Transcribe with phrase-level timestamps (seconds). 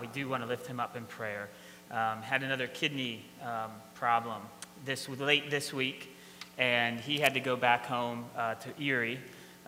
[0.00, 1.48] We do want to lift him up in prayer.
[1.90, 4.42] Um, had another kidney um, problem
[4.84, 6.14] this late this week,
[6.58, 9.18] and he had to go back home uh, to Erie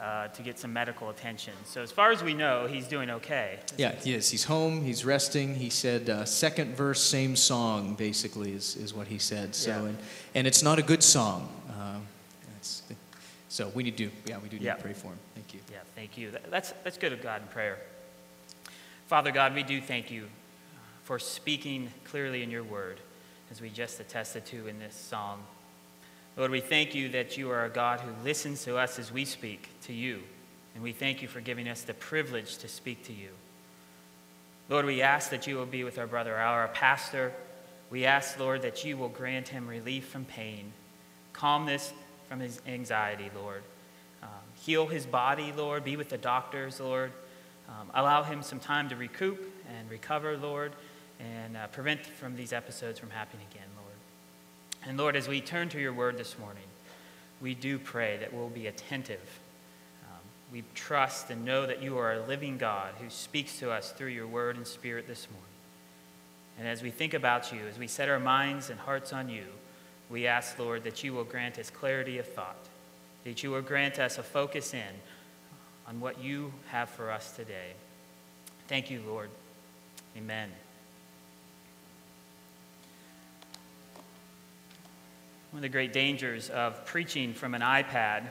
[0.00, 1.52] uh, to get some medical attention.
[1.64, 3.58] So as far as we know, he's doing okay.
[3.76, 4.30] Yeah, he is.
[4.30, 4.82] He's home.
[4.82, 5.54] He's resting.
[5.54, 9.54] He said, uh, second verse, same song, basically, is, is what he said.
[9.54, 9.88] So, Yeah.
[9.88, 9.98] and,
[10.34, 11.48] and it's not a good song.
[11.70, 11.98] Uh,
[13.48, 14.74] so we need to, yeah, we do need Yeah.
[14.76, 15.18] to pray for him.
[15.34, 15.60] Thank you.
[15.72, 16.30] Yeah, thank you.
[16.30, 17.78] That- That's, that's good of God in prayer.
[19.10, 20.28] Father God, we do thank you
[21.02, 23.00] for speaking clearly in your word,
[23.50, 25.42] as we just attested to in this song.
[26.36, 29.24] Lord, we thank you that you are a God who listens to us as we
[29.24, 30.20] speak to you,
[30.76, 33.30] and we thank you for giving us the privilege to speak to you.
[34.68, 37.32] Lord, we ask that you will be with our brother, our pastor.
[37.90, 40.72] We ask, Lord, that you will grant him relief from pain,
[41.32, 41.92] calmness
[42.28, 43.64] from his anxiety, Lord.
[44.22, 45.82] Um, heal his body, Lord.
[45.82, 47.10] Be with the doctors, Lord.
[47.70, 50.72] Um, allow him some time to recoup and recover, Lord,
[51.20, 54.88] and uh, prevent from these episodes from happening again, Lord.
[54.88, 56.64] And Lord, as we turn to your word this morning,
[57.40, 59.40] we do pray that we'll be attentive.
[60.04, 60.18] Um,
[60.52, 64.08] we trust and know that you are a living God who speaks to us through
[64.08, 65.46] your word and spirit this morning.
[66.58, 69.44] And as we think about you, as we set our minds and hearts on you,
[70.10, 72.68] we ask, Lord, that you will grant us clarity of thought,
[73.24, 74.94] that you will grant us a focus in
[75.90, 77.72] on what you have for us today.
[78.68, 79.28] Thank you, Lord.
[80.16, 80.48] Amen.
[85.50, 88.28] One of the great dangers of preaching from an iPad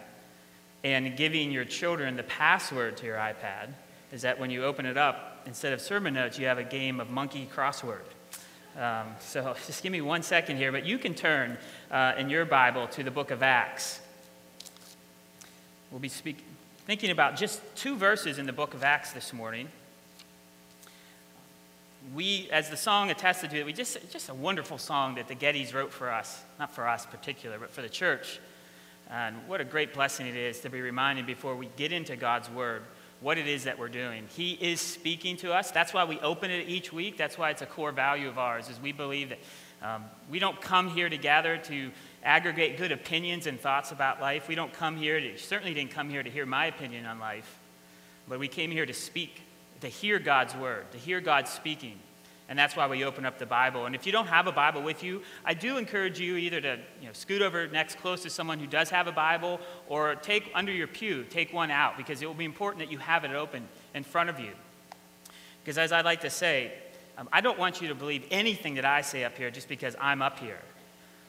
[0.85, 3.71] and giving your children the password to your iPad
[4.13, 7.01] is that when you open it up, instead of sermon notes, you have a game
[7.01, 8.05] of monkey crossword.
[8.77, 11.57] Um, so just give me one second here, but you can turn
[11.91, 13.99] uh, in your Bible to the book of Acts.
[15.91, 16.45] We'll be speak-
[16.89, 19.69] thinking about just two verses in the book of Acts this morning.
[22.15, 25.35] We, as the song attested to, it, we just just a wonderful song that the
[25.35, 28.39] Gettys wrote for us, not for us particular, but for the church.
[29.07, 32.49] And what a great blessing it is to be reminded before we get into God's
[32.49, 32.81] word
[33.21, 34.25] what it is that we're doing.
[34.35, 35.69] He is speaking to us.
[35.69, 37.17] That's why we open it each week.
[37.17, 39.39] That's why it's a core value of ours, is we believe that
[39.81, 41.91] um, we don't come here to gather to
[42.23, 44.47] aggregate good opinions and thoughts about life.
[44.47, 47.59] We don't come here to, certainly didn't come here to hear my opinion on life,
[48.27, 49.41] but we came here to speak,
[49.81, 51.97] to hear God's word, to hear God speaking.
[52.49, 53.85] And that's why we open up the Bible.
[53.85, 56.79] And if you don't have a Bible with you, I do encourage you either to
[56.99, 60.49] you know, scoot over next close to someone who does have a Bible or take
[60.55, 63.31] under your pew, take one out, because it will be important that you have it
[63.31, 64.49] open in front of you.
[65.63, 66.73] Because as I like to say,
[67.19, 69.93] um, I don't want you to believe anything that I say up here just because
[69.99, 70.61] I'm up here.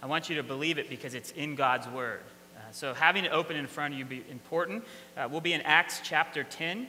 [0.00, 2.20] I want you to believe it because it's in God's Word.
[2.56, 4.84] Uh, so having it open in front of you be important.
[5.16, 6.86] Uh, we'll be in Acts chapter 10.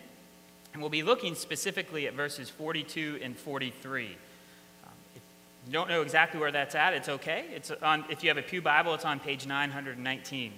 [0.74, 4.06] And we'll be looking specifically at verses 42 and 43.
[4.06, 5.22] Um, if
[5.66, 7.46] you don't know exactly where that's at, it's okay.
[7.54, 10.54] It's on, if you have a Pew Bible, it's on page 919.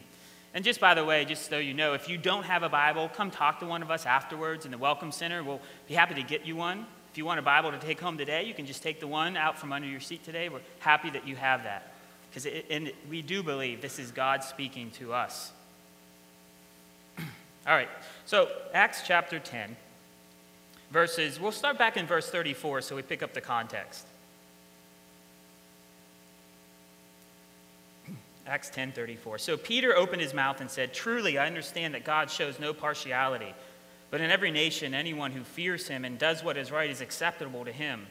[0.54, 3.10] And just by the way, just so you know, if you don't have a Bible,
[3.10, 5.42] come talk to one of us afterwards in the Welcome Center.
[5.44, 6.86] We'll be happy to get you one.
[7.14, 9.38] If you want a Bible to take home today, you can just take the one
[9.38, 10.50] out from under your seat today.
[10.50, 11.94] We're happy that you have that.
[12.28, 15.52] Because and we do believe this is God speaking to us.
[17.20, 17.90] All right,
[18.26, 19.76] so Acts chapter 10
[20.90, 24.08] verses, we'll start back in verse 34 so we pick up the context.
[28.48, 29.40] Acts 10:34.
[29.40, 33.54] So Peter opened his mouth and said, "Truly I understand that God shows no partiality,
[34.14, 37.66] but in every nation anyone who fears him and does what is right is acceptable
[37.66, 38.06] to him.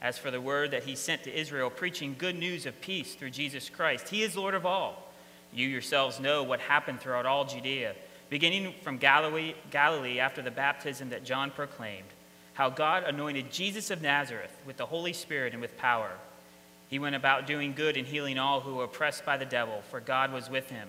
[0.00, 3.32] As for the word that he sent to Israel preaching good news of peace through
[3.32, 5.12] Jesus Christ, he is Lord of all.
[5.52, 7.94] You yourselves know what happened throughout all Judea,
[8.30, 12.08] beginning from Galilee, Galilee after the baptism that John proclaimed,
[12.54, 16.12] how God anointed Jesus of Nazareth with the Holy Spirit and with power."
[16.88, 20.00] He went about doing good and healing all who were oppressed by the devil, for
[20.00, 20.88] God was with him.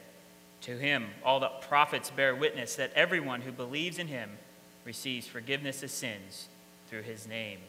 [0.61, 4.29] To him, all the prophets bear witness that everyone who believes in him
[4.85, 6.47] receives forgiveness of sins
[6.89, 7.59] through his name.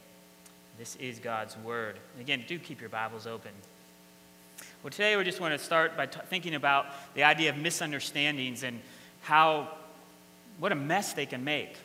[0.79, 1.99] This is God's word.
[2.21, 3.53] Again, do keep your Bibles open.
[4.83, 8.63] Well, today we just want to start by t- thinking about the idea of misunderstandings
[8.63, 8.81] and
[9.23, 9.69] how,
[10.59, 11.77] what a mess they can make.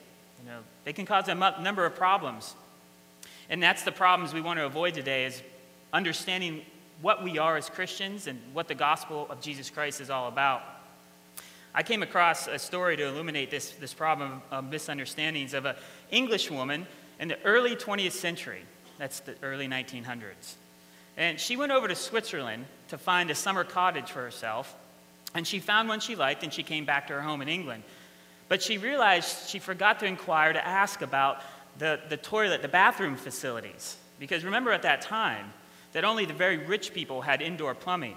[0.44, 2.56] You know, they can cause a number of problems.
[3.50, 5.42] And that's the problems we want to avoid today is
[5.94, 6.63] understanding
[7.01, 10.62] what we are as Christians and what the gospel of Jesus Christ is all about.
[11.77, 15.75] I came across a story to illuminate this, this problem of misunderstandings of an
[16.09, 16.88] English woman
[17.19, 18.63] in the early 20th century.
[18.97, 20.56] That's the early 1900s.
[21.18, 24.75] And she went over to Switzerland to find a summer cottage for herself.
[25.35, 27.83] And she found one she liked, and she came back to her home in England.
[28.50, 31.44] But she realized she forgot to inquire to ask about
[31.77, 33.97] the, the toilet, the bathroom facilities.
[34.18, 35.53] Because remember at that time
[35.94, 38.15] that only the very rich people had indoor plumbing.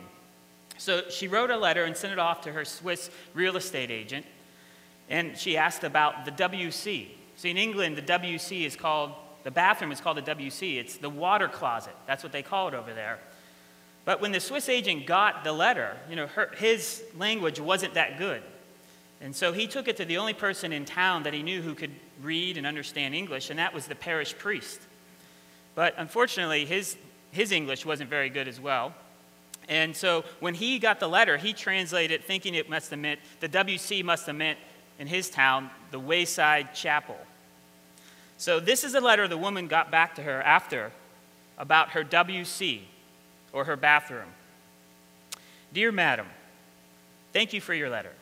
[0.81, 4.25] So she wrote a letter and sent it off to her Swiss real estate agent.
[5.11, 7.09] And she asked about the WC.
[7.37, 9.13] See, in England, the WC is called,
[9.45, 10.79] the bathroom is called the WC.
[10.79, 11.93] It's the water closet.
[12.07, 13.19] That's what they call it over there.
[14.07, 18.17] But when the Swiss agent got the letter, you know, her, his language wasn't that
[18.17, 18.43] good.
[19.21, 21.75] And so he took it to the only person in town that he knew who
[21.75, 24.81] could read and understand English, and that was the parish priest.
[25.75, 26.97] But unfortunately, his,
[27.33, 28.95] his English wasn't very good as well.
[29.71, 33.49] And so when he got the letter, he translated thinking it must have meant, the
[33.49, 34.59] WC must have meant
[34.99, 37.17] in his town, the Wayside Chapel.
[38.37, 40.91] So this is a letter the woman got back to her after
[41.57, 42.81] about her WC
[43.53, 44.29] or her bathroom.
[45.73, 46.27] Dear Madam,
[47.33, 48.13] thank you for your letter.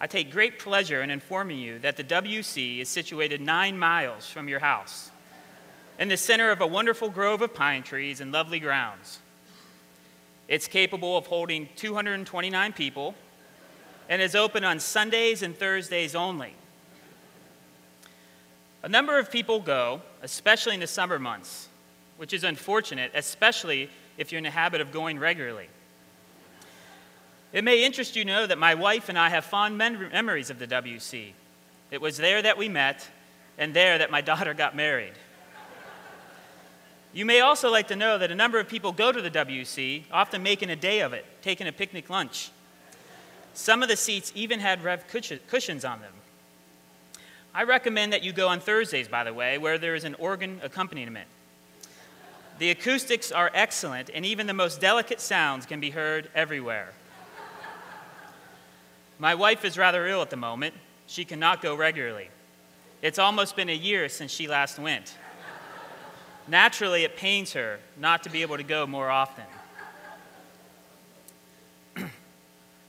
[0.00, 4.48] I take great pleasure in informing you that the WC is situated nine miles from
[4.48, 5.10] your house,
[5.98, 9.20] in the center of a wonderful grove of pine trees and lovely grounds.
[10.48, 13.14] It's capable of holding 229 people
[14.08, 16.54] and is open on Sundays and Thursdays only.
[18.82, 21.68] A number of people go, especially in the summer months,
[22.18, 25.68] which is unfortunate, especially if you're in the habit of going regularly.
[27.52, 30.58] It may interest you to know that my wife and I have fond memories of
[30.58, 31.32] the WC.
[31.90, 33.08] It was there that we met,
[33.58, 35.14] and there that my daughter got married.
[37.16, 40.02] You may also like to know that a number of people go to the WC,
[40.12, 42.50] often making a day of it, taking a picnic lunch.
[43.54, 46.12] Some of the seats even had Rev cushions on them.
[47.54, 50.60] I recommend that you go on Thursdays, by the way, where there is an organ
[50.62, 51.26] accompaniment.
[52.58, 56.92] The acoustics are excellent, and even the most delicate sounds can be heard everywhere.
[59.18, 60.74] My wife is rather ill at the moment.
[61.06, 62.28] She cannot go regularly.
[63.00, 65.16] It's almost been a year since she last went.
[66.48, 69.44] Naturally, it pains her not to be able to go more often.
[71.96, 72.08] well,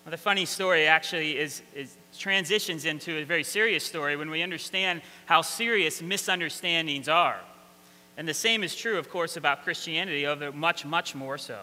[0.06, 5.02] the funny story actually is, is, transitions into a very serious story when we understand
[5.26, 7.40] how serious misunderstandings are.
[8.18, 11.60] And the same is true, of course, about Christianity, although much, much more so.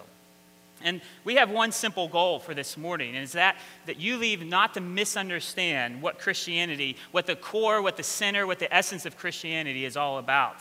[0.82, 3.56] And we have one simple goal for this morning, and is that
[3.86, 8.58] that you leave not to misunderstand what Christianity, what the core, what the center, what
[8.58, 10.56] the essence of Christianity is all about.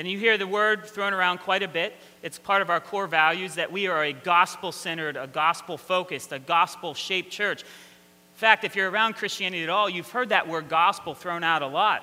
[0.00, 1.92] And you hear the word thrown around quite a bit.
[2.22, 6.32] It's part of our core values that we are a gospel centered, a gospel focused,
[6.32, 7.60] a gospel shaped church.
[7.64, 11.60] In fact, if you're around Christianity at all, you've heard that word gospel thrown out
[11.60, 12.02] a lot.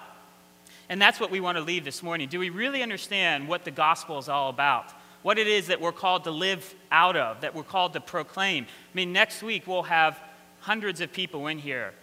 [0.90, 2.30] And that's what we want to leave this morning.
[2.30, 4.94] Do we really understand what the gospel is all about?
[5.24, 8.66] What it is that we're called to live out of, that we're called to proclaim?
[8.66, 10.20] I mean, next week we'll have
[10.60, 11.96] hundreds of people in here,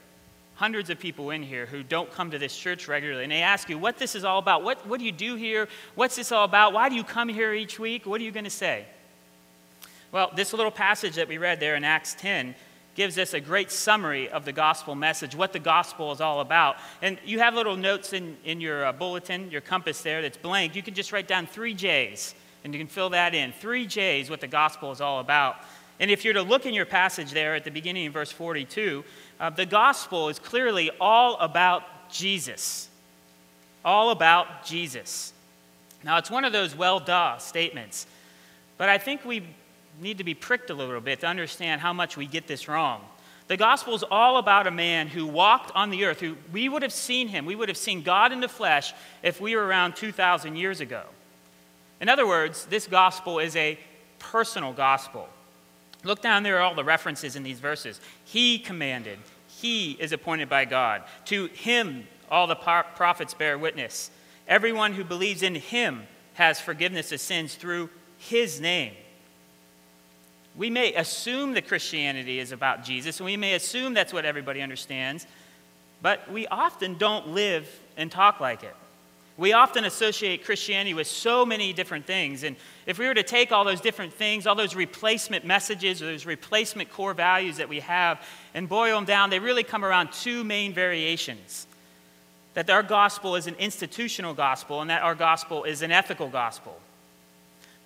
[0.54, 3.24] hundreds of people in here who don't come to this church regularly.
[3.24, 4.62] And they ask you what this is all about.
[4.62, 5.68] What, what do you do here?
[5.94, 6.72] What's this all about?
[6.72, 8.06] Why do you come here each week?
[8.06, 8.86] What are you going to say?
[10.12, 12.54] Well, this little passage that we read there in Acts 10
[12.94, 16.76] gives us a great summary of the gospel message, what the gospel is all about.
[17.02, 20.76] And you have little notes in, in your uh, bulletin, your compass there that's blank.
[20.76, 23.52] You can just write down three J's, and you can fill that in.
[23.52, 25.56] Three J's, what the gospel is all about.
[26.00, 29.04] And if you're to look in your passage there at the beginning of verse 42,
[29.40, 32.88] uh, the gospel is clearly all about Jesus.
[33.84, 35.32] All about Jesus.
[36.02, 38.06] Now, it's one of those well duh statements,
[38.76, 39.42] but I think we
[40.00, 43.00] need to be pricked a little bit to understand how much we get this wrong.
[43.46, 46.82] The gospel is all about a man who walked on the earth, who we would
[46.82, 49.96] have seen him, we would have seen God in the flesh if we were around
[49.96, 51.02] 2,000 years ago.
[52.00, 53.78] In other words, this gospel is a
[54.18, 55.28] personal gospel.
[56.04, 58.00] Look down there, at all the references in these verses.
[58.24, 59.18] He commanded,
[59.48, 61.02] He is appointed by God.
[61.26, 64.10] To Him, all the prophets bear witness.
[64.46, 66.02] Everyone who believes in Him
[66.34, 68.92] has forgiveness of sins through His name.
[70.56, 74.62] We may assume that Christianity is about Jesus, and we may assume that's what everybody
[74.62, 75.26] understands,
[76.00, 78.76] but we often don't live and talk like it.
[79.36, 82.44] We often associate Christianity with so many different things.
[82.44, 82.54] And
[82.86, 86.24] if we were to take all those different things, all those replacement messages, or those
[86.24, 88.24] replacement core values that we have,
[88.54, 91.66] and boil them down, they really come around two main variations.
[92.54, 96.80] that our gospel is an institutional gospel and that our gospel is an ethical gospel.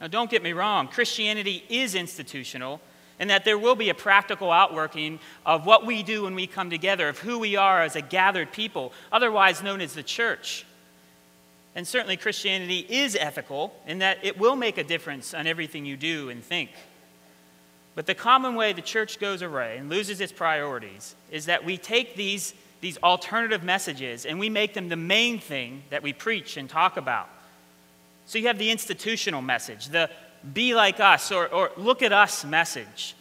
[0.01, 2.81] Now, don't get me wrong, Christianity is institutional,
[3.19, 6.71] and that there will be a practical outworking of what we do when we come
[6.71, 10.65] together, of who we are as a gathered people, otherwise known as the church.
[11.79, 15.97] And certainly, Christianity is ethical in that it will make a difference on everything you
[15.97, 16.71] do and think.
[17.95, 21.79] But the common way the church goes awry and loses its priorities is that we
[21.79, 26.57] take these, these alternative messages and we make them the main thing that we preach
[26.57, 27.29] and talk about.
[28.27, 30.11] So you have the institutional message, the
[30.53, 33.15] be like us or, or look at us message.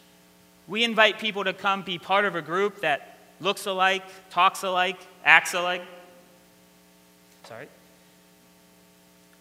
[0.66, 4.98] We invite people to come be part of a group that looks alike, talks alike,
[5.24, 5.82] acts alike.
[7.44, 7.68] Sorry.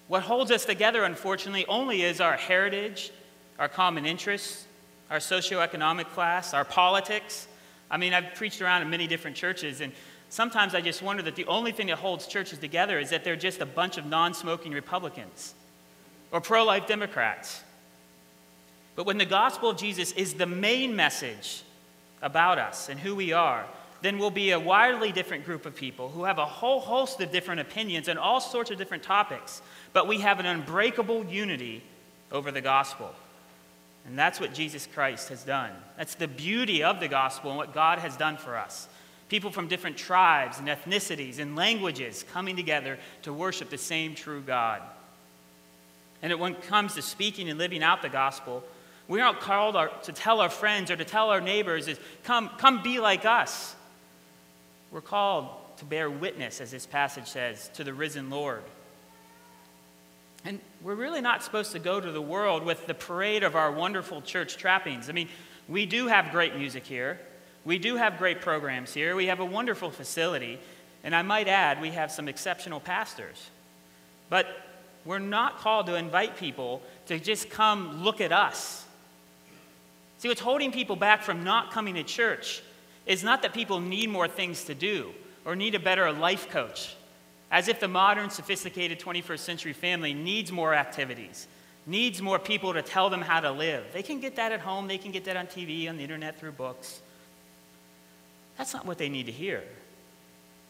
[0.07, 3.11] What holds us together, unfortunately, only is our heritage,
[3.59, 4.65] our common interests,
[5.09, 7.47] our socioeconomic class, our politics.
[7.91, 9.91] I mean, I've preached around in many different churches, and
[10.29, 13.35] sometimes I just wonder that the only thing that holds churches together is that they're
[13.35, 15.53] just a bunch of non smoking Republicans
[16.31, 17.63] or pro life Democrats.
[18.95, 21.63] But when the gospel of Jesus is the main message
[22.21, 23.65] about us and who we are,
[24.01, 27.31] then we'll be a wildly different group of people who have a whole host of
[27.31, 29.61] different opinions and all sorts of different topics,
[29.97, 31.81] but we have an unbreakable unity
[32.31, 33.15] over the gospel.
[34.05, 35.71] And that's what Jesus Christ has done.
[35.97, 38.87] That's the beauty of the gospel and what God has done for us.
[39.27, 44.39] People from different tribes and ethnicities and languages coming together to worship the same true
[44.39, 44.83] God.
[46.21, 48.63] And when it comes to speaking and living out the gospel,
[49.07, 52.51] we aren't called our, to tell our friends or to tell our neighbors, is, come,
[52.59, 53.75] come be like us.
[54.91, 58.61] We're called to bear witness, as this passage says, to the risen Lord.
[60.45, 63.71] And we're really not supposed to go to the world with the parade of our
[63.71, 65.09] wonderful church trappings.
[65.09, 65.29] I mean,
[65.67, 67.19] we do have great music here.
[67.65, 69.15] We do have great programs here.
[69.15, 70.59] We have a wonderful facility.
[71.03, 73.49] And I might add, we have some exceptional pastors.
[74.29, 74.47] But
[75.05, 78.85] we're not called to invite people to just come look at us.
[80.17, 82.61] See, what's holding people back from not coming to church
[83.05, 85.11] is not that people need more things to do
[85.45, 86.96] or need a better life coach
[87.51, 91.47] as if the modern, sophisticated 21st century family needs more activities,
[91.85, 93.85] needs more people to tell them how to live.
[93.93, 96.39] They can get that at home, they can get that on TV, on the internet,
[96.39, 97.01] through books.
[98.57, 99.63] That's not what they need to hear.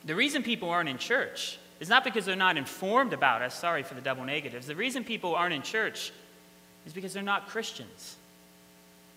[0.05, 3.83] The reason people aren't in church is not because they're not informed about us, sorry
[3.83, 4.67] for the double negatives.
[4.67, 6.11] The reason people aren't in church
[6.85, 8.15] is because they're not Christians.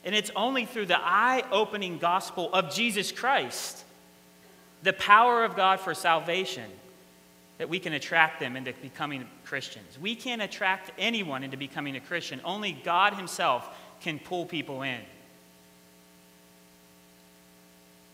[0.04, 3.84] And it's only through the eye opening gospel of Jesus Christ,
[4.82, 6.70] the power of God for salvation,
[7.60, 9.98] that we can attract them into becoming Christians.
[10.00, 12.40] We can't attract anyone into becoming a Christian.
[12.42, 13.68] Only God Himself
[14.00, 14.98] can pull people in.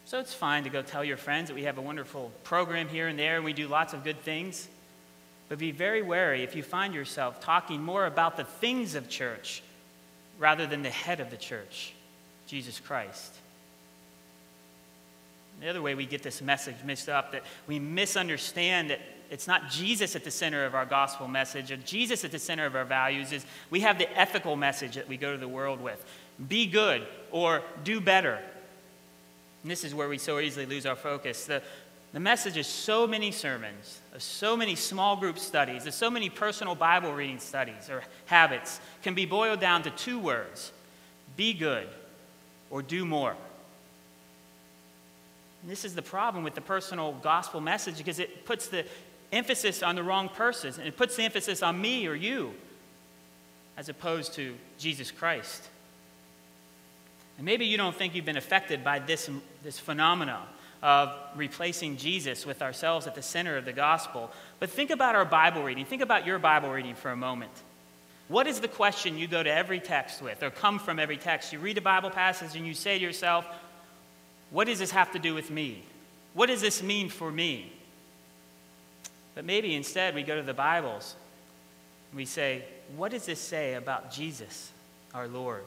[0.05, 3.07] So it's fine to go tell your friends that we have a wonderful program here
[3.07, 4.67] and there and we do lots of good things.
[5.49, 9.63] But be very wary if you find yourself talking more about the things of church
[10.41, 11.93] rather than the head of the church,
[12.49, 13.33] Jesus Christ.
[15.61, 19.71] The other way we get this message mixed up that we misunderstand that it's not
[19.71, 22.85] Jesus at the center of our gospel message or Jesus at the center of our
[22.85, 26.05] values is we have the ethical message that we go to the world with.
[26.49, 28.39] Be good or do better.
[29.63, 31.47] And this is where we so easily lose our focus.
[31.47, 31.63] The,
[32.13, 36.31] the message is so many sermons, of so many small group studies, there's so many
[36.31, 40.73] personal Bible reading studies or habits can be boiled down to two words
[41.37, 41.87] be good
[42.71, 43.37] or do more.
[45.63, 48.85] And this is the problem with the personal gospel message because it puts the
[49.33, 50.75] emphasis on the wrong person.
[50.79, 52.55] And it puts the emphasis on me or you
[53.77, 55.63] as opposed to Jesus Christ.
[57.37, 59.29] And maybe you don't think you've been affected by this,
[59.63, 60.47] this phenomenon
[60.83, 64.31] of replacing Jesus with ourselves at the center of the gospel.
[64.61, 65.85] But think about our Bible reading.
[65.85, 67.53] Think about your Bible reading for a moment.
[68.29, 71.53] What is the question you go to every text with, or come from every text?
[71.53, 73.47] You read a Bible passage and you say to yourself,
[74.51, 75.85] What does this have to do with me?
[76.35, 77.73] What does this mean for me?
[79.37, 81.15] But maybe instead we go to the Bibles
[82.11, 82.65] and we say,
[82.97, 84.73] what does this say about Jesus,
[85.15, 85.63] our Lord?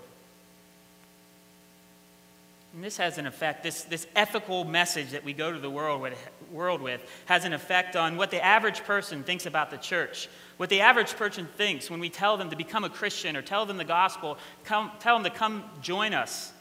[2.74, 6.02] And this has an effect, this, this ethical message that we go to the world
[6.02, 6.14] with,
[6.52, 10.30] world with has an effect on what the average person thinks about the church.
[10.58, 13.68] What the average person thinks when we tell them to become a Christian or tell
[13.68, 16.52] them the gospel, come, tell them to come join us.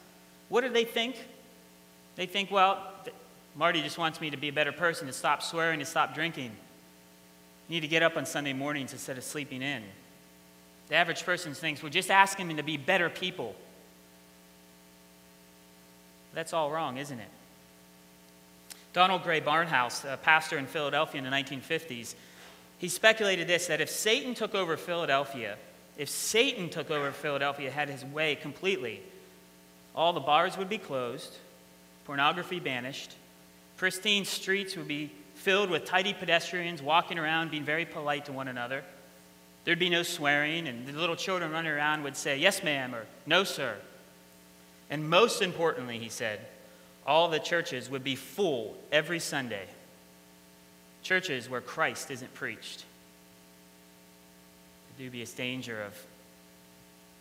[0.49, 1.15] What do they think?
[2.17, 2.83] They think, well,
[3.55, 6.51] Marty just wants me to be a better person, to stop swearing, to stop drinking.
[7.69, 9.83] Need to get up on Sunday mornings instead of sleeping in.
[10.89, 13.55] The average person thinks we're just asking them to be better people.
[16.33, 17.29] That's all wrong, isn't it?
[18.91, 22.15] Donald Grey Barnhouse, a pastor in Philadelphia in the 1950s,
[22.79, 25.57] he speculated this that if Satan took over Philadelphia,
[25.97, 29.01] if Satan took over Philadelphia, had his way completely,
[29.95, 31.37] all the bars would be closed,
[32.05, 33.13] pornography banished,
[33.77, 38.47] pristine streets would be filled with tidy pedestrians walking around being very polite to one
[38.47, 38.83] another.
[39.65, 43.05] There'd be no swearing, and the little children running around would say, Yes, ma'am, or
[43.25, 43.75] No, sir.
[44.89, 46.39] And most importantly, he said,
[47.05, 49.65] all the churches would be full every Sunday.
[51.01, 52.85] Churches where Christ isn't preached.
[54.97, 55.95] The dubious danger of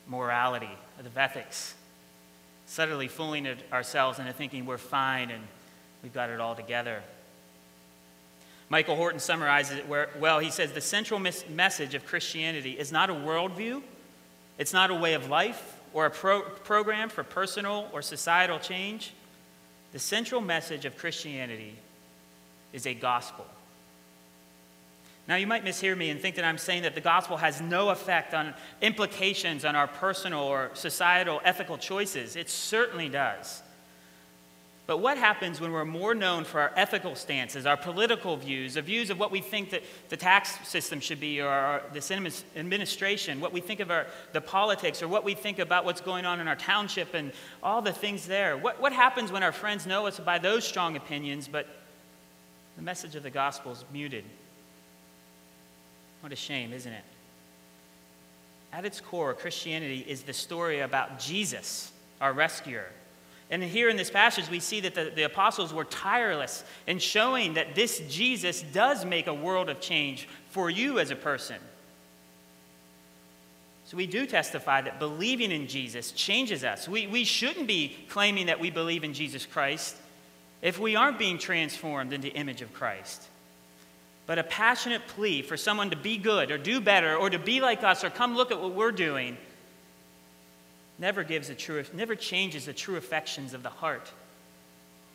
[0.07, 1.75] morality, of ethics,
[2.67, 5.43] subtly fooling ourselves into thinking we're fine and
[6.03, 7.03] we've got it all together.
[8.71, 9.89] Michael Horton summarizes it
[10.21, 10.39] well.
[10.41, 13.83] He says the central mes- message of Christianity is not a worldview,
[14.59, 19.13] it's not a way of life or a pro- program for personal or societal change.
[19.93, 21.75] The central message of Christianity
[22.73, 23.47] is a gospel.
[25.27, 27.91] Now, you might mishear me and think that I'm saying that the gospel has no
[27.91, 32.35] effect on implications on our personal or societal ethical choices.
[32.35, 33.63] It certainly does.
[34.89, 38.81] But what happens when we're more known for our ethical stances, our political views, the
[38.81, 43.39] views of what we think that the tax system should be, or our, this administration,
[43.39, 46.41] what we think of our, the politics, or what we think about what's going on
[46.41, 48.57] in our township and all the things there?
[48.57, 51.67] What, what happens when our friends know us by those strong opinions, but
[52.77, 54.25] the message of the gospel is muted?
[56.23, 57.05] What a shame, isn't it?
[58.73, 61.93] At its core, Christianity is the story about Jesus,
[62.23, 62.87] our rescuer
[63.51, 67.55] and here in this passage, we see that the, the, apostles were tireless in showing
[67.55, 71.57] that this Jesus does make a world of change for you as a person.
[73.87, 76.87] So we do testify that believing in Jesus changes us.
[76.87, 79.97] We, we shouldn't be claiming that we believe in Jesus Christ
[80.61, 83.27] if we aren't being transformed into image of Christ.
[84.27, 87.63] But a passionate plea for someone to be good or do better or to be
[87.63, 89.39] like us or come look at what we're doing
[90.99, 94.11] never gives a true, never changes the true affections of the heart,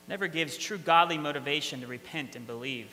[0.08, 2.90] never gives true godly motivation to repent and believe.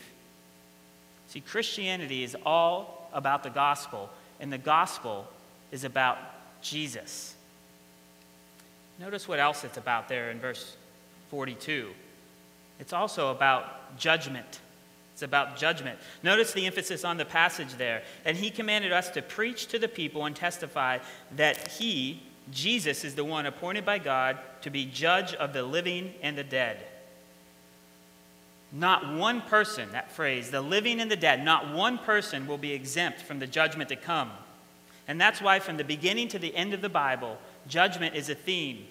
[1.29, 5.27] See, Christianity is all about the gospel, and the gospel
[5.71, 6.19] is about
[6.63, 7.35] Jesus.
[8.99, 10.77] Notice what else it's about there in verse
[11.31, 11.89] 42.
[12.81, 14.61] It's also about judgment.
[15.13, 15.99] It's about judgment.
[16.23, 18.03] Notice the emphasis on the passage there.
[18.25, 20.99] And he commanded us to preach to the people and testify
[21.37, 26.15] that he, Jesus is the one appointed by God to be judge of the living
[26.23, 26.79] and the dead.
[28.73, 32.73] Not one person, that phrase, the living and the dead, not one person will be
[32.73, 34.31] exempt from the judgment to come.
[35.09, 38.35] And that's why, from the beginning to the end of the Bible, judgment is a
[38.35, 38.87] theme.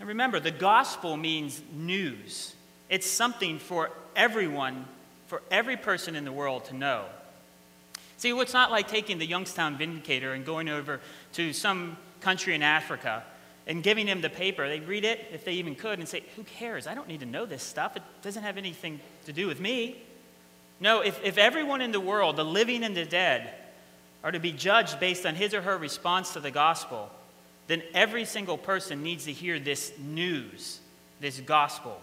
[0.00, 2.54] And remember, the gospel means news,
[2.88, 4.86] it's something for everyone,
[5.28, 7.04] for every person in the world to know.
[8.16, 11.00] See, it's not like taking the Youngstown Vindicator and going over
[11.34, 13.22] to some country in Africa
[13.66, 14.68] and giving them the paper.
[14.68, 16.86] They'd read it, if they even could, and say, Who cares?
[16.86, 17.96] I don't need to know this stuff.
[17.96, 20.02] It doesn't have anything to do with me.
[20.80, 23.52] No, if, if everyone in the world, the living and the dead,
[24.24, 27.10] are to be judged based on his or her response to the gospel,
[27.66, 30.80] then every single person needs to hear this news,
[31.20, 32.00] this gospel.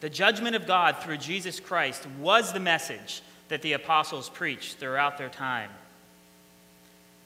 [0.00, 5.18] The judgment of God through Jesus Christ was the message that the apostles preached throughout
[5.18, 5.70] their time.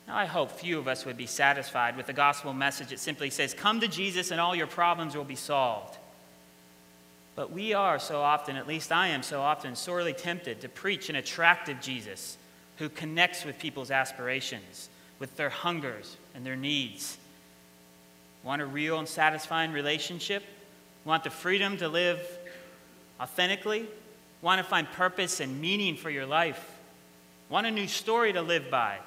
[0.08, 3.28] Now, I hope few of us would be satisfied with the gospel message that simply
[3.28, 5.98] says, Come to Jesus and all your problems will be solved.
[7.36, 11.10] But we are so often, at least I am so often, sorely tempted to preach
[11.10, 12.38] an attractive Jesus
[12.78, 17.18] who connects with people's aspirations, with their hungers and their needs.
[18.42, 20.42] Want a real and satisfying relationship?
[21.04, 22.18] Want the freedom to live
[23.20, 23.86] authentically?
[24.40, 26.78] Want to find purpose and meaning for your life?
[27.50, 29.00] Want a new story to live by?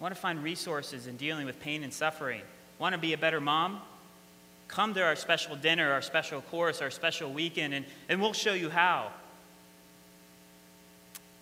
[0.00, 2.42] Want to find resources in dealing with pain and suffering?
[2.78, 3.80] Want to be a better mom?
[4.68, 8.52] Come to our special dinner, our special course, our special weekend, and, and we'll show
[8.52, 9.10] you how.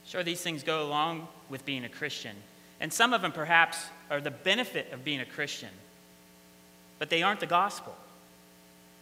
[0.06, 2.36] Sure, these things go along with being a Christian.
[2.80, 3.78] And some of them perhaps
[4.10, 5.70] are the benefit of being a Christian,
[6.98, 7.94] but they aren't the gospel.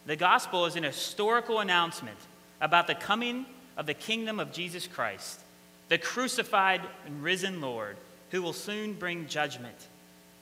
[0.07, 2.19] The gospel is an historical announcement
[2.61, 5.41] about the coming of the kingdom of Jesus Christ,
[5.89, 7.97] the crucified and risen Lord,
[8.35, 9.77] who will soon bring judgment,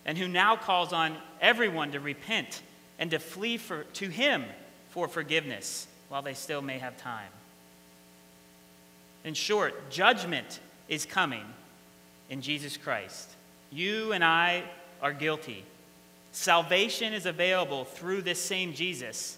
[0.07, 2.63] and who now calls on everyone to repent
[2.99, 4.47] and to flee for, to him
[4.89, 7.29] for forgiveness while they still may have time.
[9.25, 11.45] In short, judgment is coming
[12.31, 13.29] in Jesus Christ.
[13.71, 14.63] You and I
[15.03, 15.63] are guilty.
[16.33, 19.37] Salvation is available through this same Jesus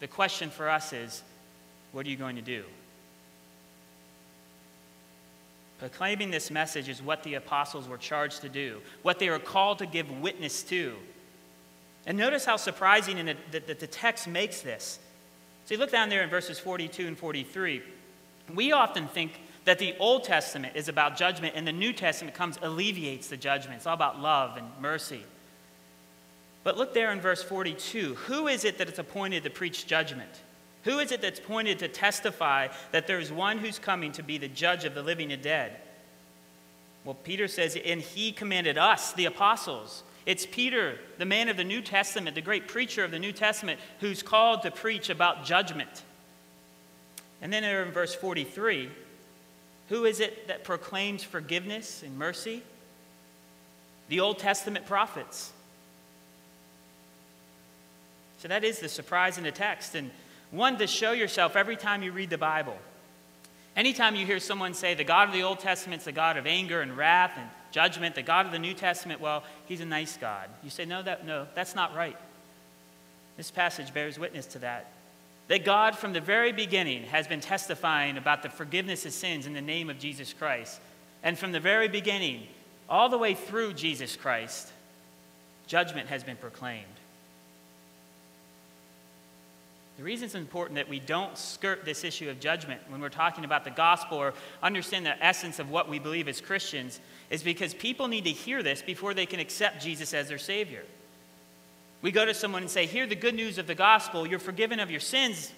[0.00, 1.22] The question for us is
[1.92, 2.64] what are you going to do?
[5.78, 9.78] Proclaiming this message is what the apostles were charged to do, what they were called
[9.78, 10.94] to give witness to.
[12.06, 14.98] And notice how surprising that the, the text makes this.
[15.66, 17.82] See, look down there in verses 42 and 43.
[18.54, 22.58] We often think that the Old Testament is about judgment and the New Testament comes,
[22.60, 23.78] alleviates the judgment.
[23.78, 25.22] It's all about love and mercy.
[26.62, 28.14] But look there in verse 42.
[28.14, 30.30] Who is it that is appointed to preach judgment?
[30.84, 34.38] Who is it that's pointed to testify that there is one who's coming to be
[34.38, 35.76] the judge of the living and dead?
[37.04, 40.02] Well, Peter says, and he commanded us, the apostles.
[40.26, 43.78] It's Peter, the man of the New Testament, the great preacher of the New Testament,
[44.00, 46.02] who's called to preach about judgment.
[47.42, 48.90] And then in verse 43,
[49.90, 52.62] who is it that proclaims forgiveness and mercy?
[54.08, 55.52] The Old Testament prophets.
[58.38, 59.94] So that is the surprise in the text.
[59.94, 60.10] And
[60.56, 62.76] one to show yourself every time you read the Bible.
[63.76, 66.46] Anytime you hear someone say the God of the Old Testament is the God of
[66.46, 70.16] anger and wrath and judgment, the God of the New Testament, well, he's a nice
[70.16, 70.48] God.
[70.62, 72.16] You say, no, that, no, that's not right.
[73.36, 74.92] This passage bears witness to that.
[75.48, 79.52] That God, from the very beginning, has been testifying about the forgiveness of sins in
[79.52, 80.80] the name of Jesus Christ.
[81.22, 82.46] And from the very beginning,
[82.88, 84.70] all the way through Jesus Christ,
[85.66, 86.86] judgment has been proclaimed.
[89.96, 93.44] The reason it's important that we don't skirt this issue of judgment when we're talking
[93.44, 96.98] about the gospel or understand the essence of what we believe as Christians
[97.30, 100.82] is because people need to hear this before they can accept Jesus as their Savior.
[102.02, 104.80] We go to someone and say, Hear the good news of the gospel, you're forgiven
[104.80, 105.52] of your sins.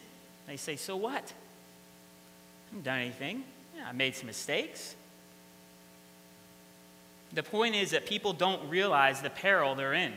[0.47, 1.15] They say, So what?
[1.15, 3.43] I haven't done anything.
[3.75, 4.95] Yeah, I made some mistakes.
[7.33, 10.13] The point is that people don't realize the peril they're in.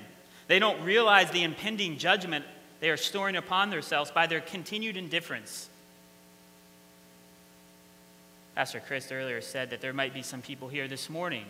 [0.47, 2.45] They don't realize the impending judgment
[2.79, 5.69] they are storing upon themselves by their continued indifference.
[8.55, 11.45] Pastor Chris earlier said that there might be some people here this morning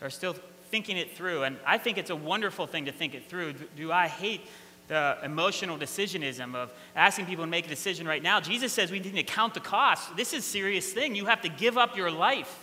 [0.00, 0.34] who are still
[0.70, 1.44] thinking it through.
[1.44, 3.54] And I think it's a wonderful thing to think it through.
[3.76, 4.40] Do I hate
[4.88, 8.40] the emotional decisionism of asking people to make a decision right now?
[8.40, 10.16] Jesus says we need to count the cost.
[10.16, 11.14] This is a serious thing.
[11.14, 12.58] You have to give up your life.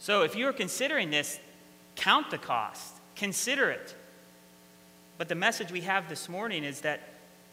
[0.00, 1.38] So if you're considering this,
[1.96, 3.94] count the cost, consider it.
[5.18, 7.00] But the message we have this morning is that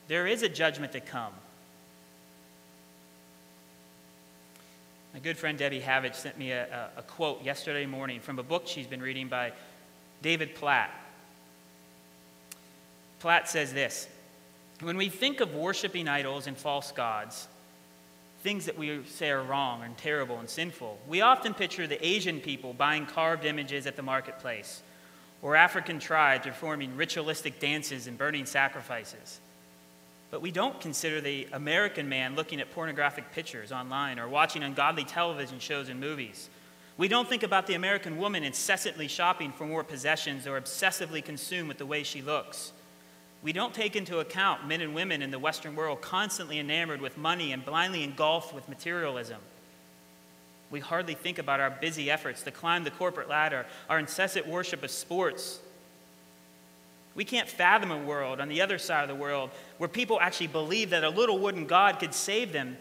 [0.07, 1.33] there is a judgment to come.
[5.13, 8.43] My good friend Debbie Havage sent me a, a, a, quote yesterday morning from a
[8.43, 9.53] book she's been reading by
[10.21, 10.91] David Platt.
[13.19, 14.07] Platt says this
[14.81, 17.47] When we think of worshiping idols and false gods,
[18.43, 22.41] things that we say are wrong and terrible and sinful, we often picture the Asian
[22.41, 24.81] people buying carved images at the marketplace
[25.45, 29.39] or African tribes performing ritualistic dances and burning sacrifices.
[30.31, 35.03] But we don't consider the American man looking at pornographic pictures online or watching ungodly
[35.03, 36.49] television shows and movies.
[36.97, 41.67] We don't think about the American woman incessantly shopping for more possessions or obsessively consumed
[41.67, 42.71] with the way she looks.
[43.43, 47.19] We don't take into account men and women in the Western world constantly enamored with
[47.19, 49.41] money and blindly engulfed with materialism.
[50.71, 54.83] We hardly think about our busy efforts to climb the corporate ladder, our incessant worship
[54.83, 55.59] of sports.
[57.13, 60.47] We can't fathom a world on the other side of the world where people actually
[60.47, 62.77] believe that a little wooden God could save them.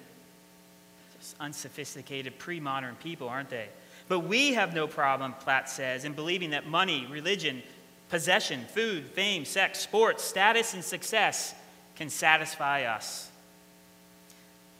[1.20, 3.68] Just unsophisticated, pre modern people, aren't they?
[4.08, 7.62] But we have no problem, Platt says, in believing that money, religion,
[8.08, 11.54] possession, food, fame, sex, sports, status, and success
[11.96, 13.30] can satisfy us.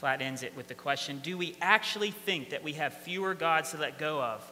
[0.01, 3.71] Platt ends it with the question Do we actually think that we have fewer gods
[3.71, 4.43] to let go of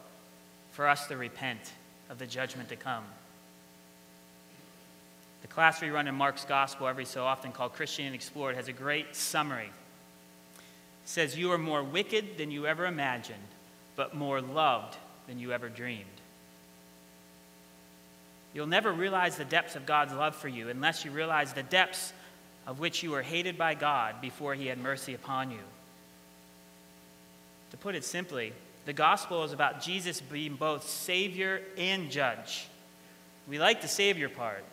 [0.71, 1.73] for us to repent
[2.09, 3.03] of the judgment to come?
[5.41, 8.73] The class we run in Mark's Gospel every so often called Christianity Explored has a
[8.73, 9.69] great summary.
[10.55, 13.37] It says, You are more wicked than you ever imagined,
[13.97, 14.95] but more loved
[15.27, 16.05] than you ever dreamed.
[18.53, 22.13] You'll never realize the depths of God's love for you unless you realize the depths
[22.65, 25.59] of which you were hated by God before he had mercy upon you.
[27.71, 28.53] To put it simply,
[28.85, 32.67] the gospel is about Jesus being both Savior and Judge.
[33.47, 34.63] We like the Savior part,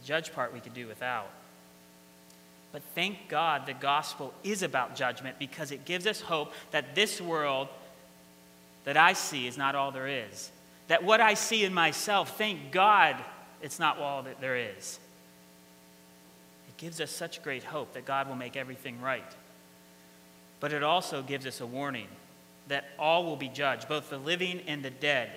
[0.00, 1.30] the Judge part we could do without.
[2.72, 7.20] But thank God the gospel is about judgment because it gives us hope that this
[7.20, 7.68] world
[8.84, 10.50] that I see is not all there is.
[10.88, 13.16] That what I see in myself, thank God
[13.62, 14.98] it's not all that there is
[16.78, 19.36] gives us such great hope that God will make everything right.
[20.60, 22.08] But it also gives us a warning
[22.68, 25.30] that all will be judged, both the living and the dead.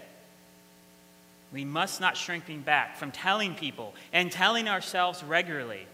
[1.51, 5.86] We must not shrinking back from telling people and telling ourselves regularly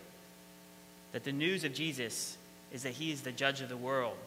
[1.13, 2.37] that the news of Jesus
[2.71, 4.17] is that he is the judge of the world.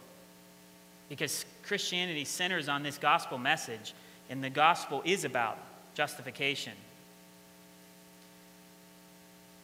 [1.09, 3.94] Because Christianity centers on this gospel message,
[4.28, 5.59] and the gospel is about
[5.94, 6.72] justification.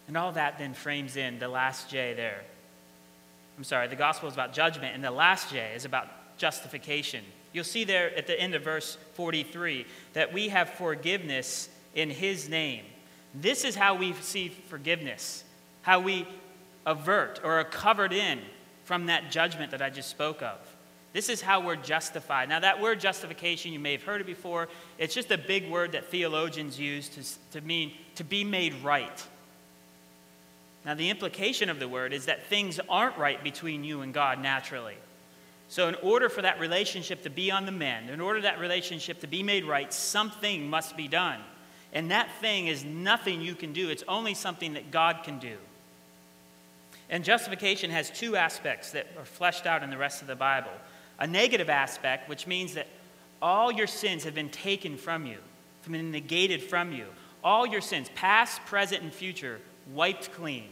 [0.09, 2.42] And all that then frames in the last J there.
[3.57, 7.25] I'm sorry, the gospel is about judgment, and the last J is about justification.
[7.53, 12.49] You'll see there at the end of verse 43 that we have forgiveness in his
[12.49, 12.85] name.
[13.35, 15.42] This is how we see forgiveness,
[15.83, 16.27] how we
[16.85, 18.40] avert or are covered in
[18.85, 20.59] from that judgment that I just spoke of.
[21.12, 22.51] This is how we're justified.
[22.51, 24.69] Now, that word justification, you may have heard it before.
[24.99, 29.27] It's just a big word that theologians use to, to mean to be made right.
[30.87, 34.40] Now, the implication of the word is that things aren't right between you and God
[34.40, 34.94] naturally.
[35.68, 39.20] So, in order for that relationship to be on the mend, in order that relationship
[39.20, 41.40] to be made right, something must be done.
[41.92, 45.57] And that thing is nothing you can do, it's only something that God can do.
[47.11, 50.70] And justification has two aspects that are fleshed out in the rest of the Bible
[51.18, 52.87] a negative aspect, which means that
[53.40, 55.38] all your sins have been taken from you,
[55.83, 57.07] have been negated from you.
[57.42, 59.61] All your sins, past, present, and future,
[59.92, 60.68] wiped clean.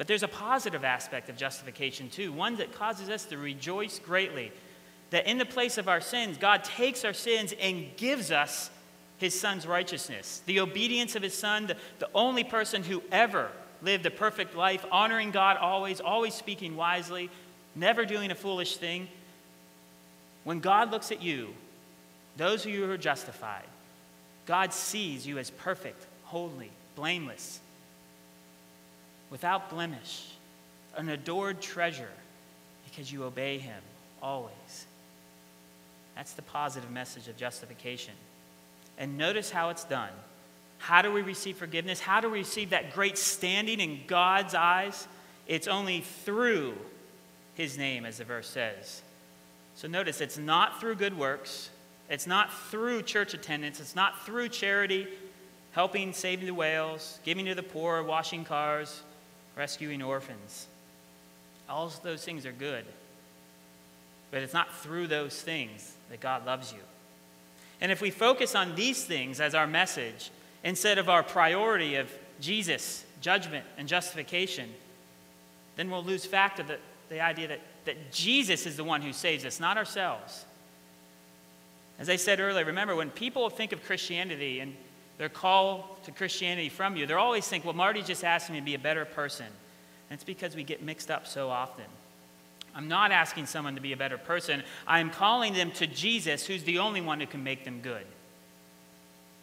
[0.00, 4.50] But there's a positive aspect of justification too, one that causes us to rejoice greatly.
[5.10, 8.70] That in the place of our sins, God takes our sins and gives us
[9.18, 10.42] his son's righteousness.
[10.46, 13.50] The obedience of his son, the, the only person who ever
[13.82, 17.28] lived a perfect life, honoring God always, always speaking wisely,
[17.76, 19.06] never doing a foolish thing.
[20.44, 21.50] When God looks at you,
[22.38, 23.68] those who you are justified,
[24.46, 27.60] God sees you as perfect, holy, blameless,
[29.30, 30.32] without blemish,
[30.96, 32.10] an adored treasure
[32.84, 33.82] because you obey him
[34.22, 34.86] always.
[36.16, 38.14] That's the positive message of justification.
[38.98, 40.10] And notice how it's done.
[40.78, 42.00] How do we receive forgiveness?
[42.00, 45.06] How do we receive that great standing in God's eyes?
[45.46, 46.74] It's only through
[47.54, 49.02] his name, as the verse says.
[49.74, 51.70] So notice it's not through good works,
[52.08, 55.06] it's not through church attendance, it's not through charity,
[55.72, 59.02] helping saving the whales, giving to the poor, washing cars,
[59.60, 60.66] rescuing orphans.
[61.68, 62.86] All those things are good.
[64.30, 66.78] But it's not through those things that God loves you.
[67.82, 70.30] And if we focus on these things as our message,
[70.64, 74.70] instead of our priority of Jesus, judgment, and justification,
[75.76, 76.78] then we'll lose fact of the,
[77.10, 80.46] the idea that, that Jesus is the one who saves us, not ourselves.
[81.98, 84.74] As I said earlier, remember when people think of Christianity and
[85.20, 88.64] their call to Christianity from you, they're always think, well, Marty just asked me to
[88.64, 89.44] be a better person.
[89.44, 91.84] And it's because we get mixed up so often.
[92.74, 94.62] I'm not asking someone to be a better person.
[94.86, 98.06] I'm calling them to Jesus, who's the only one who can make them good.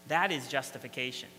[0.08, 1.30] That is justification.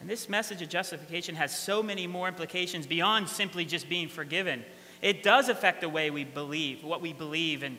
[0.00, 4.64] And this message of justification has so many more implications beyond simply just being forgiven.
[5.00, 7.78] It does affect the way we believe, what we believe, and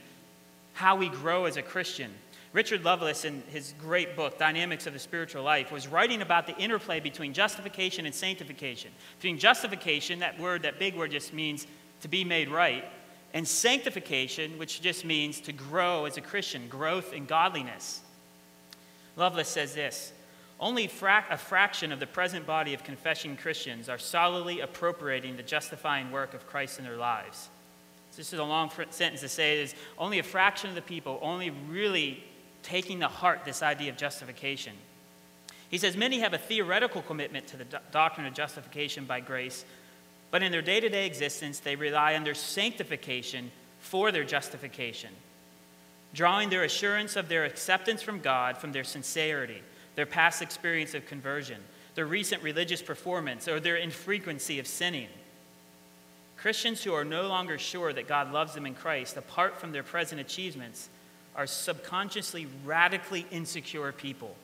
[0.71, 2.13] how we grow as a Christian.
[2.54, 6.56] Richard Lovelace, in his great book, Dynamics of the Spiritual Life, was writing about the
[6.58, 8.92] interplay between justification and sanctification.
[9.18, 11.66] Between justification, that word, that big word just means
[12.02, 12.86] to be made right,
[13.34, 18.02] and sanctification, which just means to grow as a Christian, growth in godliness.
[19.16, 20.13] Lovelace says this
[20.60, 26.12] Only a fraction of the present body of confessing Christians are solidly appropriating the justifying
[26.12, 27.50] work of Christ in their lives.
[28.16, 31.50] This is a long sentence to say is only a fraction of the people only
[31.50, 32.24] really
[32.63, 34.73] taking to heart this idea of justification.
[35.69, 39.65] He says many have a theoretical commitment to the do- doctrine of justification by grace,
[40.32, 45.10] but in their day to day existence, they rely on their sanctification for their justification,
[46.13, 49.62] drawing their assurance of their acceptance from God from their sincerity,
[49.95, 51.60] their past experience of conversion,
[51.95, 55.10] their recent religious performance, or their infrequency of sinning.
[56.38, 59.84] Christians who are no longer sure that God loves them in Christ, apart from their
[59.84, 60.89] present achievements,
[61.36, 64.36] are subconsciously radically insecure people.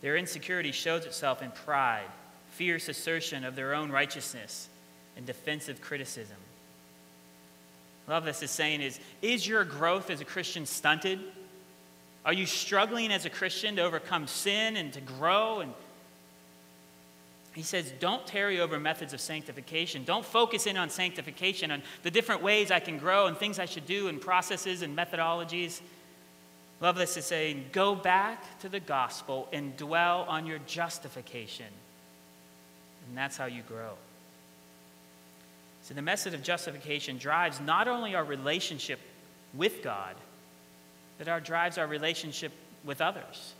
[0.00, 2.10] Their insecurity shows itself in pride,
[2.50, 4.68] fierce assertion of their own righteousness,
[5.16, 6.36] and defensive criticism.
[8.08, 11.20] Lovelace is saying is is your growth as a Christian stunted?
[12.24, 15.72] Are you struggling as a Christian to overcome sin and to grow and
[17.54, 20.04] he says, don't tarry over methods of sanctification.
[20.04, 23.66] Don't focus in on sanctification, on the different ways I can grow and things I
[23.66, 25.80] should do and processes and methodologies.
[26.80, 31.66] Lovelace is saying, go back to the gospel and dwell on your justification.
[33.06, 33.92] And that's how you grow.
[35.82, 38.98] So the message of justification drives not only our relationship
[39.52, 40.14] with God,
[41.18, 42.52] but our drives our relationship
[42.84, 43.54] with others.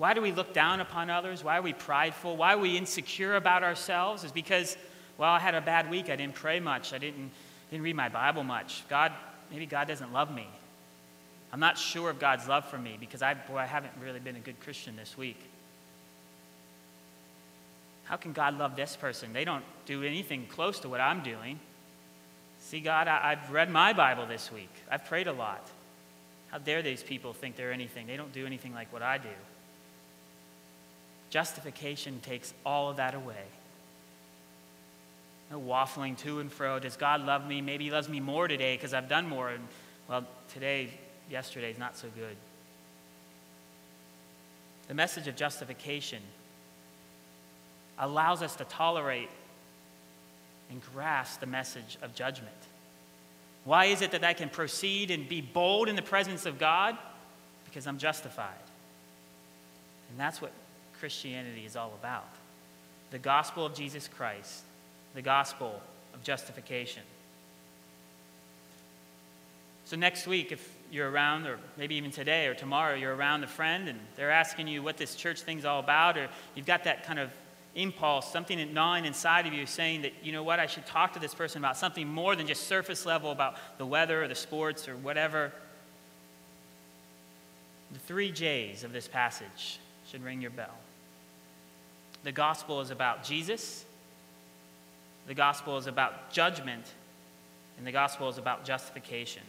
[0.00, 1.44] Why do we look down upon others?
[1.44, 2.34] Why are we prideful?
[2.34, 4.24] Why are we insecure about ourselves?
[4.24, 4.78] Is because,
[5.18, 6.08] well, I had a bad week.
[6.08, 6.94] I didn't pray much.
[6.94, 7.30] I didn't,
[7.70, 8.82] didn't read my Bible much.
[8.88, 9.12] God,
[9.50, 10.48] maybe God doesn't love me.
[11.52, 14.36] I'm not sure of God's love for me because I, boy, I haven't really been
[14.36, 15.38] a good Christian this week.
[18.04, 19.34] How can God love this person?
[19.34, 21.60] They don't do anything close to what I'm doing.
[22.58, 24.72] See, God, I, have read my Bible this week.
[24.90, 25.70] I've prayed a lot.
[26.48, 28.06] How dare these people think they're anything?
[28.06, 29.28] They don't do anything like what I do.
[31.30, 33.44] Justification takes all of that away.
[35.50, 36.78] No waffling to and fro.
[36.78, 37.60] Does God love me?
[37.60, 39.48] Maybe He loves me more today because I've done more.
[39.48, 39.66] And,
[40.08, 40.90] well, today,
[41.30, 42.36] yesterday is not so good.
[44.88, 46.22] The message of justification
[47.98, 49.30] allows us to tolerate
[50.70, 52.50] and grasp the message of judgment.
[53.64, 56.96] Why is it that I can proceed and be bold in the presence of God?
[57.64, 58.54] Because I'm justified.
[60.10, 60.52] And that's what
[61.00, 62.28] Christianity is all about
[63.10, 64.62] the gospel of Jesus Christ,
[65.14, 65.80] the gospel
[66.14, 67.02] of justification.
[69.84, 73.48] So, next week, if you're around, or maybe even today or tomorrow, you're around a
[73.48, 77.04] friend and they're asking you what this church thing's all about, or you've got that
[77.04, 77.30] kind of
[77.74, 81.18] impulse, something gnawing inside of you saying that, you know what, I should talk to
[81.18, 84.88] this person about something more than just surface level about the weather or the sports
[84.88, 85.52] or whatever.
[87.92, 90.76] The three J's of this passage should ring your bell.
[92.22, 93.84] The gospel is about Jesus,
[95.26, 96.84] the gospel is about judgment,
[97.78, 99.42] and the gospel is about justification.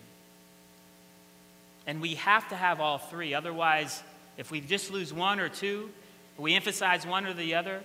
[1.87, 3.33] And we have to have all three.
[3.33, 4.03] Otherwise,
[4.37, 5.89] if we just lose one or two,
[6.37, 7.81] we emphasize one or the other,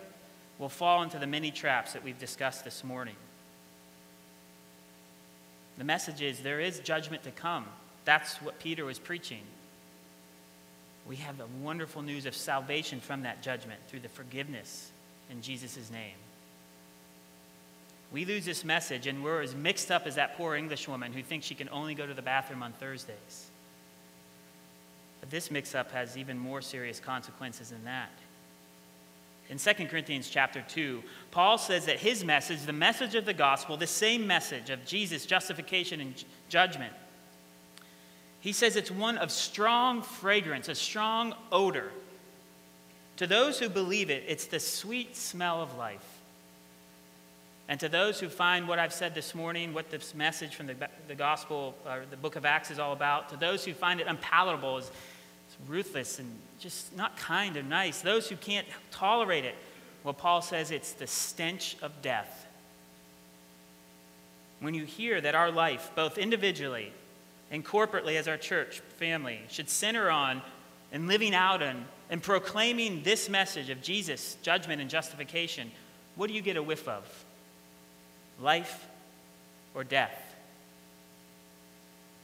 [0.58, 3.16] we'll fall into the many traps that we've discussed this morning.
[5.78, 7.66] The message is there is judgment to come.
[8.04, 9.42] That's what Peter was preaching
[11.08, 14.90] we have the wonderful news of salvation from that judgment through the forgiveness
[15.30, 16.16] in Jesus' name.
[18.12, 21.22] We lose this message and we're as mixed up as that poor English woman who
[21.22, 23.46] thinks she can only go to the bathroom on Thursdays.
[25.20, 28.10] But this mix up has even more serious consequences than that.
[29.48, 33.76] In 2 Corinthians chapter 2, Paul says that his message, the message of the gospel,
[33.76, 36.92] the same message of Jesus' justification and judgment,
[38.46, 41.90] he says it's one of strong fragrance, a strong odor.
[43.16, 46.06] To those who believe it, it's the sweet smell of life.
[47.66, 50.76] And to those who find what I've said this morning, what this message from the,
[51.08, 54.06] the gospel, or the book of Acts is all about, to those who find it
[54.06, 54.92] unpalatable, as
[55.66, 56.30] ruthless and
[56.60, 59.56] just not kind or nice, those who can't tolerate it,
[60.04, 62.46] well, Paul says it's the stench of death.
[64.60, 66.92] When you hear that our life, both individually
[67.50, 70.42] and corporately as our church family should center on
[70.92, 75.70] and living out and, and proclaiming this message of Jesus' judgment and justification,
[76.16, 77.04] what do you get a whiff of?
[78.40, 78.86] Life
[79.74, 80.22] or death?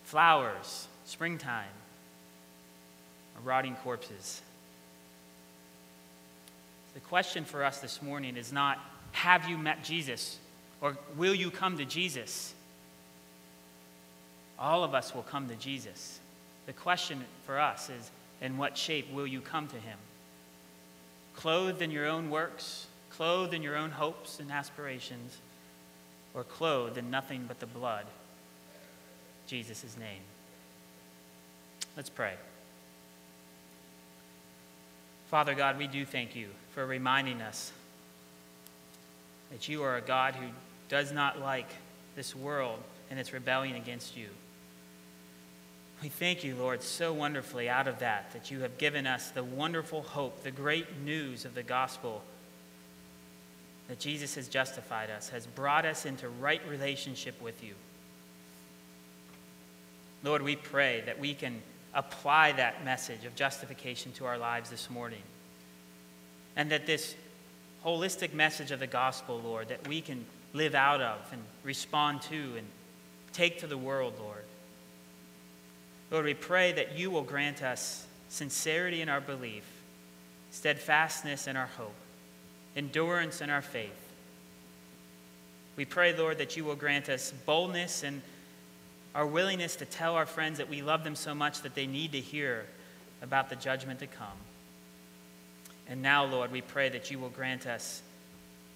[0.05, 1.65] Flowers, springtime,
[3.37, 4.43] or rotting corpses?
[6.95, 8.79] The question for us this morning is not,
[9.13, 10.39] have you met Jesus?
[10.81, 12.55] Or will you come to Jesus?
[14.63, 16.21] All of us will come to Jesus.
[16.67, 19.99] The question for us is in what shape will you come to him?
[21.35, 25.39] Clothed in your own works, clothed in your own hopes and aspirations,
[26.33, 28.07] or clothed in nothing but the blood?
[29.49, 30.23] Jesus' name.
[31.97, 32.35] Let's pray.
[35.29, 37.73] Father God, we do thank you for reminding us
[39.51, 40.47] that you are a God who
[40.89, 41.69] does not like
[42.15, 42.79] this world
[43.11, 44.29] and its rebellion against you.
[46.03, 49.45] We thank you, Lord, so wonderfully out of that, that you have given us the
[49.45, 52.23] wonderful hope, the great news of the gospel
[53.87, 57.75] that Jesus has justified us, has brought us into right relationship with you.
[60.25, 61.63] Lord, we pray that we can
[61.95, 65.23] apply that message of justification to our lives this morning.
[66.57, 67.15] And that this
[67.85, 72.55] holistic message of the gospel, Lord, that we can live out of and respond to
[72.57, 72.67] and
[73.33, 74.42] take to the world, Lord.
[76.13, 79.65] Lord, we pray that you will grant us sincerity in our belief,
[80.51, 81.95] steadfastness in our hope,
[82.77, 83.91] endurance in our faith.
[85.75, 88.21] We pray, Lord, that you will grant us boldness and
[89.15, 92.13] our willingness to tell our friends that we love them so much that they need
[92.13, 92.67] to hear
[93.23, 94.27] about the judgment to come.
[95.89, 98.03] And now, Lord, we pray that you will grant us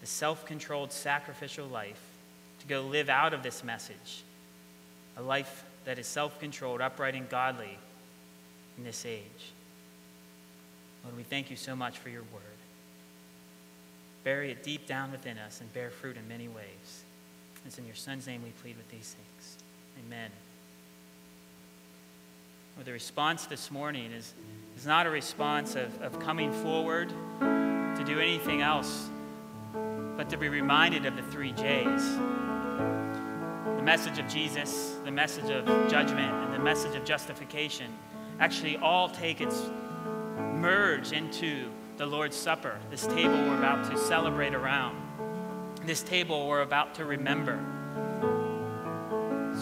[0.01, 2.01] the self controlled sacrificial life
[2.61, 4.23] to go live out of this message,
[5.19, 7.79] a life that is self controlled, upright, and godly
[8.77, 9.53] in this age.
[11.03, 12.43] Lord, we thank you so much for your word.
[14.25, 17.05] Bury it deep down within us and bear fruit in many ways.
[17.65, 19.57] It's in your Son's name we plead with these things.
[20.05, 20.31] Amen.
[22.77, 24.35] Well, the response this morning is,
[24.77, 27.09] is not a response of, of coming forward
[27.41, 29.09] to do anything else,
[30.17, 32.19] but to be reminded of the three J's
[33.87, 37.87] message of Jesus, the message of judgment, and the message of justification
[38.41, 39.71] actually all take its
[40.55, 44.97] merge into the Lord's Supper, this table we're about to celebrate around,
[45.85, 47.61] this table we're about to remember.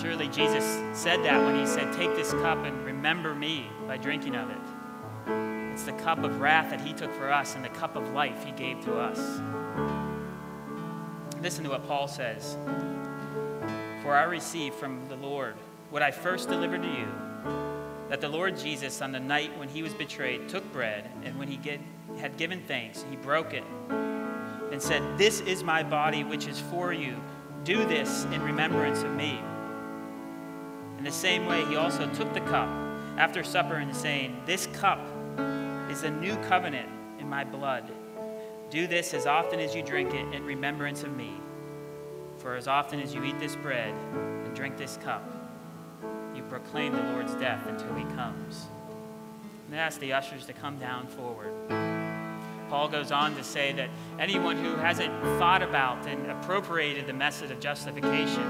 [0.00, 0.64] Surely Jesus
[0.98, 5.72] said that when he said, Take this cup and remember me by drinking of it.
[5.74, 8.42] It's the cup of wrath that he took for us and the cup of life
[8.42, 9.18] he gave to us.
[11.42, 12.56] Listen to what Paul says
[14.04, 15.56] For I received from the Lord
[15.90, 17.08] what I first delivered to you
[18.10, 21.48] that the Lord Jesus, on the night when he was betrayed, took bread, and when
[21.48, 21.80] he get,
[22.18, 23.64] had given thanks, he broke it
[24.70, 27.16] and said, This is my body, which is for you.
[27.64, 29.40] Do this in remembrance of me.
[30.98, 32.68] In the same way, he also took the cup
[33.16, 35.00] after supper and saying, This cup
[35.90, 37.90] is the new covenant in my blood.
[38.68, 41.32] Do this as often as you drink it in remembrance of me.
[42.44, 43.94] For as often as you eat this bread
[44.44, 45.24] and drink this cup,
[46.36, 48.66] you proclaim the Lord's death until he comes.
[49.66, 51.54] And ask the ushers to come down forward.
[52.68, 53.88] Paul goes on to say that
[54.18, 58.44] anyone who hasn't thought about and appropriated the message of justification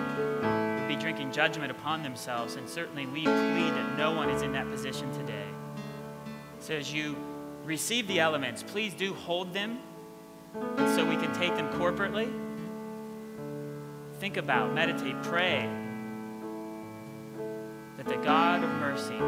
[0.80, 4.50] would be drinking judgment upon themselves, and certainly we plead that no one is in
[4.54, 5.46] that position today.
[6.58, 7.14] So as you
[7.64, 9.78] receive the elements, please do hold them
[10.78, 12.43] so we can take them corporately.
[14.18, 15.68] Think about, meditate, pray
[17.96, 19.18] that the God of mercy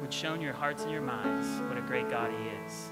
[0.00, 2.90] would show in your hearts and your minds what a great God He is.